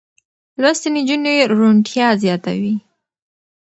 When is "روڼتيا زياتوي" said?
1.53-2.75